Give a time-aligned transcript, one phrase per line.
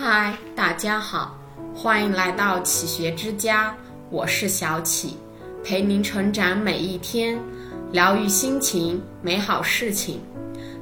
[0.00, 1.36] 嗨，大家好，
[1.74, 3.74] 欢迎来到启学之家，
[4.10, 5.16] 我是小启，
[5.64, 7.36] 陪您成长每一天，
[7.90, 10.20] 疗愈心情，美好事情。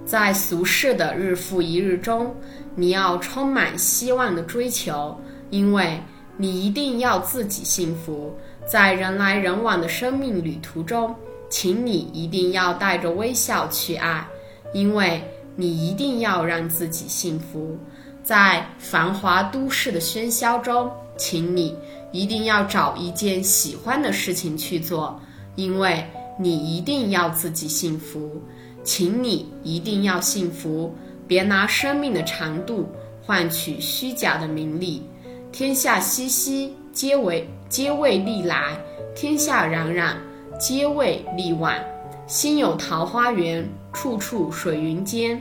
[0.04, 2.36] 在俗世的日复一日中，
[2.74, 5.98] 你要充满希望的追求，因为
[6.36, 8.36] 你一定要自己幸福。
[8.70, 11.14] 在人来人往的生命旅途中，
[11.48, 14.28] 请你一定要带着微笑去爱，
[14.74, 15.22] 因为
[15.56, 17.78] 你一定要让自己幸福。
[18.26, 21.76] 在繁华都市的喧嚣中，请你
[22.10, 25.20] 一定要找一件喜欢的事情去做，
[25.54, 26.04] 因为
[26.36, 28.42] 你一定要自己幸福。
[28.82, 30.92] 请你一定要幸福，
[31.28, 32.88] 别拿生命的长度
[33.22, 35.08] 换取虚假的名利。
[35.52, 38.76] 天下熙熙，皆为皆为利来；
[39.14, 40.14] 天下攘攘，
[40.58, 41.72] 皆为利往。
[42.26, 45.40] 心有桃花源，处处水云间。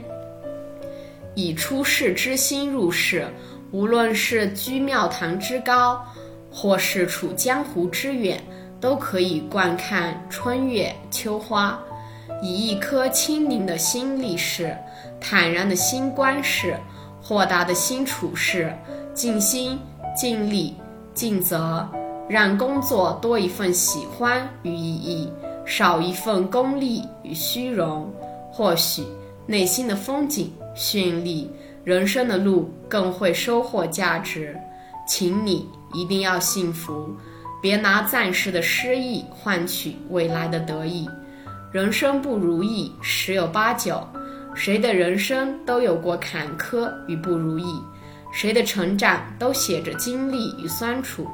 [1.36, 3.28] 以出世之心入世，
[3.70, 6.02] 无论是居庙堂之高，
[6.50, 8.42] 或是处江湖之远，
[8.80, 11.78] 都可以观看春月秋花。
[12.42, 14.76] 以一颗清明的心立世，
[15.20, 16.74] 坦然的心观世，
[17.22, 18.74] 豁达的心处事，
[19.12, 19.78] 尽心
[20.16, 20.74] 尽力
[21.12, 21.86] 尽责，
[22.28, 25.30] 让工作多一份喜欢与意义，
[25.66, 28.10] 少一份功利与虚荣。
[28.50, 29.04] 或许
[29.46, 31.50] 内心的风景绚丽，
[31.84, 34.56] 人生的路更会收获价值。
[35.08, 37.16] 请你一定要幸福，
[37.62, 41.08] 别拿暂时的失意换取未来的得意。
[41.72, 44.06] 人生不如意十有八九，
[44.54, 47.80] 谁的人生都有过坎坷与不如意，
[48.32, 51.26] 谁的成长都写着经历与酸楚。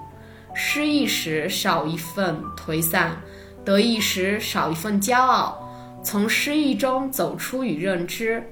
[0.55, 3.17] 失意时少一份颓丧，
[3.65, 5.59] 得意时少一份骄傲。
[6.03, 8.45] 从失意中走出与认知，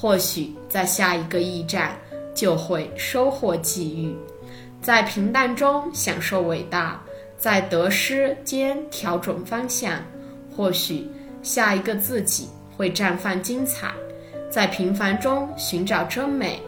[0.00, 1.98] 或许在下一个驿站
[2.32, 4.14] 就会收获际遇。
[4.80, 7.02] 在平淡中享受伟大，
[7.36, 10.00] 在得失间调整方向，
[10.56, 11.08] 或许。
[11.40, 13.92] 下一个自己会绽放精彩，
[14.50, 16.60] 在平凡中寻找真美，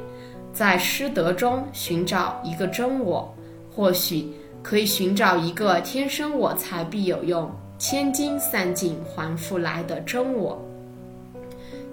[0.53, 3.35] 在失德中寻找一个真我，
[3.75, 4.33] 或许
[4.63, 10.65] 可以寻找一个天生我材必有用，千金散尽还复来的真我。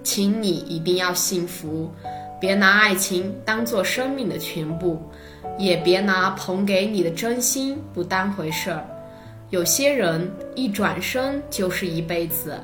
[0.08, 1.92] 请你一定要幸福，
[2.40, 4.98] 别拿爱情当做生命的全部，
[5.58, 8.82] 也别拿捧给你的真心不当回事儿。
[9.50, 12.58] 有些人一转身就是一辈子，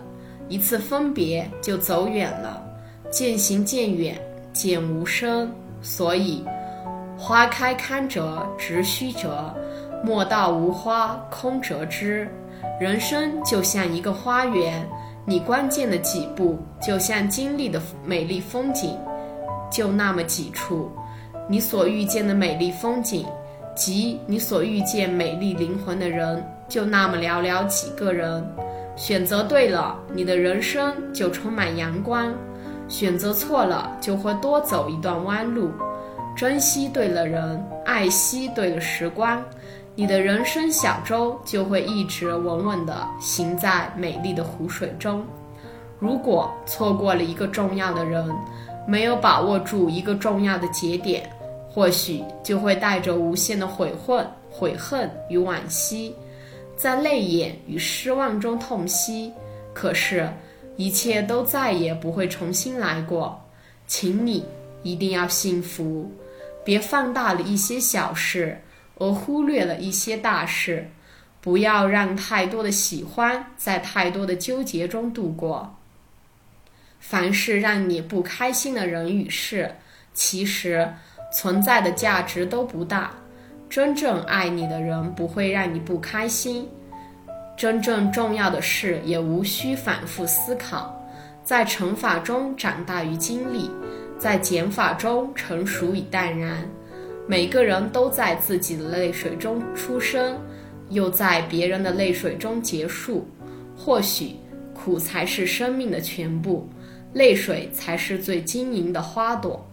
[0.49, 2.65] 一次分别就走远了，
[3.11, 4.19] 渐行渐远，
[4.55, 5.53] 渐无声。
[5.83, 6.43] 所以，
[7.15, 9.55] 花开堪折直须折，
[10.03, 12.27] 莫道无花空折枝。
[12.81, 14.89] 人生就像一个花园，
[15.27, 18.99] 你关键的几步，就像经历的美丽风景，
[19.71, 20.91] 就那么几处。
[21.49, 23.27] 你所遇见的美丽风景，
[23.75, 26.45] 及你所遇见美丽灵魂的人。
[26.67, 28.43] 就那么寥寥几个人，
[28.97, 32.33] 选择对了，你的人生就充满阳光；
[32.89, 35.71] 选择错了，就会多走一段弯路。
[36.35, 39.43] 珍惜对了人，爱惜对了时光，
[39.97, 45.25] 你的人生小舟就会一直稳稳地行在美丽的湖水中。
[46.01, 48.29] 如果错过了一个重要的人，
[48.89, 51.31] 没有把握住一个重要的节点，
[51.71, 56.15] 或许就会带着无限的悔恨、悔恨与惋惜。
[56.77, 59.33] 在泪眼与失望中痛惜，
[59.73, 60.29] 可是，
[60.77, 63.41] 一切都再也不会重新来过。
[63.87, 64.45] 请你
[64.83, 66.11] 一定要幸福，
[66.65, 68.61] 别放大了一些小事，
[68.97, 70.91] 而忽略了一些大事。
[71.41, 75.77] 不要让太多的喜欢在太多的纠结中度过。
[76.99, 79.71] 凡是让你不开心的人与事，
[80.15, 80.91] 其实
[81.31, 83.11] 存在的价值都不大。
[83.69, 86.67] 真正爱你的人不会让你不开心，
[87.59, 90.99] 真正重要的事也无需反复思考。
[91.43, 93.71] 在乘法中长大与经历，
[94.19, 96.67] 在减法中成熟与淡然。
[97.27, 100.39] 每个人都在自己的泪水中出生，
[100.91, 103.27] 又在别人的泪水中结束。
[103.77, 104.37] 或许
[104.73, 106.69] 苦才是生命的全部，
[107.15, 109.67] 泪水才是最晶莹的花朵。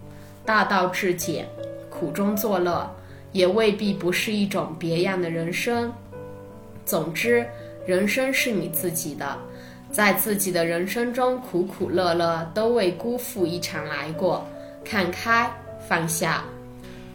[0.46, 1.46] 大道至简，
[1.90, 2.90] 苦中作乐。
[3.34, 5.90] 也未必不是一种别样的人生。
[6.84, 7.46] 总之，
[7.86, 9.38] 人生是你自己的，
[9.90, 14.46] 在自己的人生中苦苦乐乐都未辜负一场来过。
[14.84, 15.50] 看开，
[15.88, 16.44] 放下。